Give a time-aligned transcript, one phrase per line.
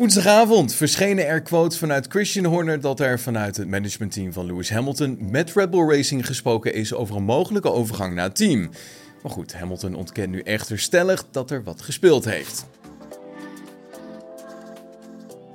[0.00, 5.18] Woensdagavond verschenen er quotes vanuit Christian Horner dat er vanuit het managementteam van Lewis Hamilton
[5.20, 8.70] met Red Bull Racing gesproken is over een mogelijke overgang naar het team.
[9.22, 12.66] Maar goed, Hamilton ontkent nu echter stellig dat er wat gespeeld heeft.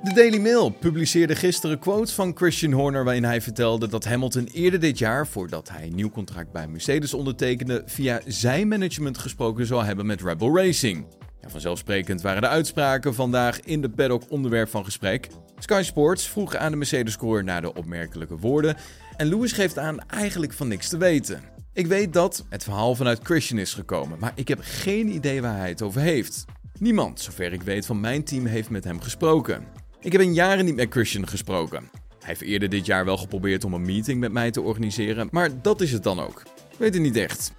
[0.02, 4.80] De Daily Mail publiceerde gisteren quotes van Christian Horner waarin hij vertelde dat Hamilton eerder
[4.80, 9.84] dit jaar, voordat hij een nieuw contract bij Mercedes ondertekende, via zijn management gesproken zou
[9.84, 11.06] hebben met Red Bull Racing.
[11.48, 15.28] Vanzelfsprekend waren de uitspraken vandaag in de paddock onderwerp van gesprek.
[15.58, 18.76] Sky Sports vroeg aan de Mercedes-coureur naar de opmerkelijke woorden
[19.16, 21.42] en Lewis geeft aan eigenlijk van niks te weten.
[21.72, 25.56] Ik weet dat het verhaal vanuit Christian is gekomen, maar ik heb geen idee waar
[25.56, 26.44] hij het over heeft.
[26.78, 29.64] Niemand, zover ik weet, van mijn team heeft met hem gesproken.
[30.00, 31.90] Ik heb in jaren niet met Christian gesproken.
[32.18, 35.62] Hij heeft eerder dit jaar wel geprobeerd om een meeting met mij te organiseren, maar
[35.62, 36.42] dat is het dan ook.
[36.78, 37.52] Weet het niet echt.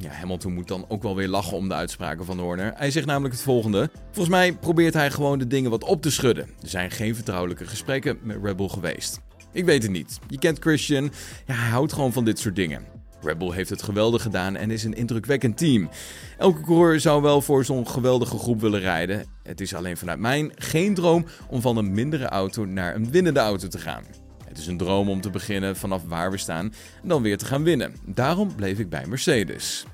[0.00, 2.72] Ja, Hamilton moet dan ook wel weer lachen om de uitspraken van Horner.
[2.76, 3.90] Hij zegt namelijk het volgende.
[4.04, 6.44] Volgens mij probeert hij gewoon de dingen wat op te schudden.
[6.62, 9.20] Er zijn geen vertrouwelijke gesprekken met Red Bull geweest.
[9.52, 10.18] Ik weet het niet.
[10.28, 11.04] Je kent Christian.
[11.46, 12.84] Ja, hij houdt gewoon van dit soort dingen.
[13.22, 15.88] Red Bull heeft het geweldig gedaan en is een indrukwekkend team.
[16.38, 19.26] Elke coureur zou wel voor zo'n geweldige groep willen rijden.
[19.42, 23.40] Het is alleen vanuit mijn geen droom om van een mindere auto naar een winnende
[23.40, 24.04] auto te gaan.
[24.58, 27.44] Het is een droom om te beginnen vanaf waar we staan en dan weer te
[27.44, 27.94] gaan winnen.
[28.04, 29.84] Daarom bleef ik bij Mercedes.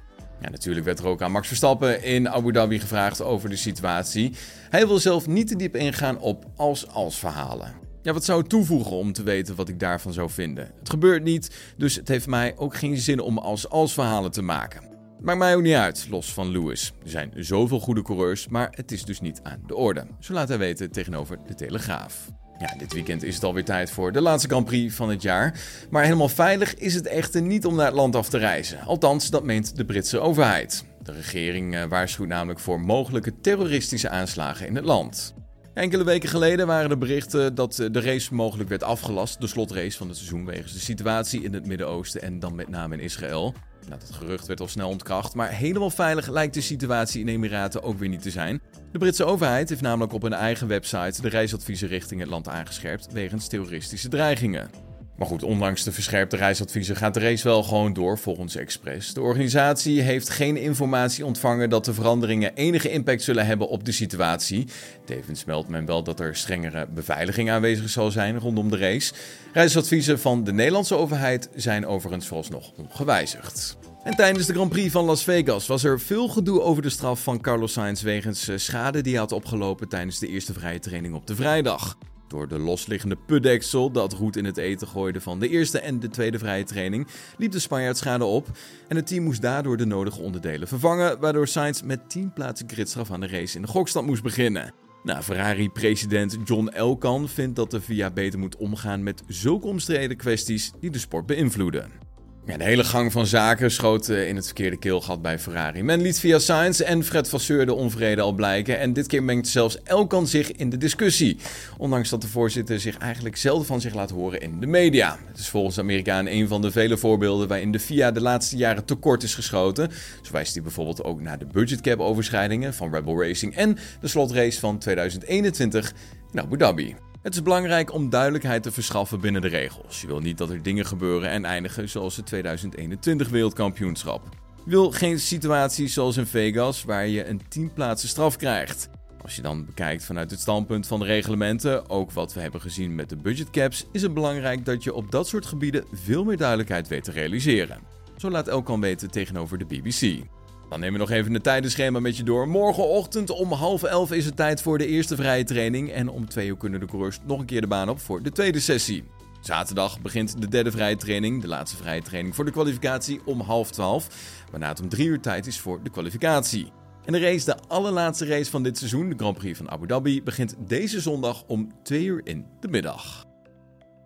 [0.41, 4.33] Ja, natuurlijk werd er ook aan Max Verstappen in Abu Dhabi gevraagd over de situatie.
[4.71, 7.73] Hij wil zelf niet te diep ingaan op als-als verhalen.
[8.03, 10.71] Ja, wat zou het toevoegen om te weten wat ik daarvan zou vinden?
[10.79, 14.83] Het gebeurt niet, dus het heeft mij ook geen zin om als-als verhalen te maken.
[15.21, 16.93] Maakt mij ook niet uit, los van Lewis.
[17.03, 20.07] Er zijn zoveel goede coureurs, maar het is dus niet aan de orde.
[20.21, 22.33] Zo laat hij weten tegenover de Telegraaf.
[22.59, 25.61] Ja, dit weekend is het alweer tijd voor de laatste Grand Prix van het jaar.
[25.91, 28.81] Maar helemaal veilig is het echter niet om naar het land af te reizen.
[28.81, 30.85] Althans, dat meent de Britse overheid.
[31.03, 35.35] De regering eh, waarschuwt namelijk voor mogelijke terroristische aanslagen in het land.
[35.75, 40.09] Enkele weken geleden waren er berichten dat de race mogelijk werd afgelast, de slotrace van
[40.09, 43.55] het seizoen, wegens de situatie in het Midden-Oosten en dan met name in Israël.
[43.89, 47.83] Nou, dat gerucht werd al snel ontkracht, maar helemaal veilig lijkt de situatie in Emiraten
[47.83, 48.61] ook weer niet te zijn.
[48.93, 53.13] De Britse overheid heeft namelijk op hun eigen website de reisadviezen richting het land aangescherpt
[53.13, 54.94] wegens terroristische dreigingen.
[55.17, 59.15] Maar goed, ondanks de verscherpte reisadviezen gaat de race wel gewoon door volgens Express.
[59.15, 63.93] De organisatie heeft geen informatie ontvangen dat de veranderingen enige impact zullen hebben op de
[63.93, 64.67] situatie.
[65.05, 69.13] Tevens meldt men wel dat er strengere beveiliging aanwezig zal zijn rondom de race.
[69.53, 73.77] Reisadviezen van de Nederlandse overheid zijn overigens vooralsnog ongewijzigd.
[74.05, 77.23] En tijdens de Grand Prix van Las Vegas was er veel gedoe over de straf
[77.23, 81.15] van Carlos Sainz wegens eh, schade die hij had opgelopen tijdens de eerste vrije training
[81.15, 81.97] op de vrijdag.
[82.35, 86.09] Door de losliggende putdeksel dat roet in het eten gooide van de eerste en de
[86.09, 87.07] tweede vrije training,
[87.39, 88.49] liep de Spanjaard schade op
[88.89, 93.11] en het team moest daardoor de nodige onderdelen vervangen, waardoor Sainz met 10 plaatsen gridstraf
[93.11, 94.75] aan de race in de gokstand moest beginnen.
[95.03, 100.73] Nou, Ferrari-president John Elkan vindt dat de VIA beter moet omgaan met zulke omstreden kwesties
[100.81, 102.04] die de sport beïnvloeden.
[102.47, 105.83] Ja, de hele gang van zaken schoot eh, in het verkeerde keelgat bij Ferrari.
[105.83, 108.79] Men liet via Sainz en Fred Vasseur de onvrede al blijken.
[108.79, 111.37] En dit keer mengt zelfs Elkan zich in de discussie.
[111.79, 115.19] Ondanks dat de voorzitter zich eigenlijk zelden van zich laat horen in de media.
[115.27, 118.85] Het is volgens Amerikaan een van de vele voorbeelden waarin de FIA de laatste jaren
[118.85, 119.91] tekort is geschoten.
[120.23, 124.09] Zo wijst hij bijvoorbeeld ook naar de budgetcap overschrijdingen van Red Bull Racing en de
[124.09, 125.93] slotrace van 2021
[126.33, 126.97] in Abu Dhabi.
[127.25, 130.01] Het is belangrijk om duidelijkheid te verschaffen binnen de regels.
[130.01, 134.29] Je wil niet dat er dingen gebeuren en eindigen zoals het 2021 wereldkampioenschap.
[134.65, 138.89] Je wil geen situaties zoals in Vegas waar je een 10 plaatsen straf krijgt.
[139.23, 142.95] Als je dan bekijkt vanuit het standpunt van de reglementen, ook wat we hebben gezien
[142.95, 146.89] met de budgetcaps, is het belangrijk dat je op dat soort gebieden veel meer duidelijkheid
[146.89, 147.79] weet te realiseren.
[148.17, 150.23] Zo laat Elkan weten tegenover de BBC.
[150.69, 152.49] Dan nemen we nog even een tijdenschema met je door.
[152.49, 155.93] Morgenochtend om half elf is het tijd voor de eerste vrije training.
[155.93, 158.33] En om twee uur kunnen de coureurs nog een keer de baan op voor de
[158.33, 159.05] tweede sessie.
[159.41, 163.71] Zaterdag begint de derde vrije training, de laatste vrije training voor de kwalificatie om half
[163.71, 164.09] twaalf.
[164.51, 166.73] Waarna het om drie uur tijd is voor de kwalificatie.
[167.05, 170.23] En de race, de allerlaatste race van dit seizoen, de Grand Prix van Abu Dhabi,
[170.23, 173.33] begint deze zondag om 2 uur in de middag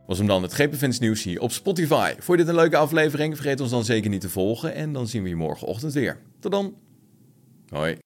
[0.09, 2.13] was hem dan het GPFans nieuws hier op Spotify.
[2.19, 3.35] Vond je dit een leuke aflevering?
[3.35, 6.21] Vergeet ons dan zeker niet te volgen en dan zien we je morgenochtend weer.
[6.41, 6.75] Tot dan.
[7.69, 7.99] Hoi.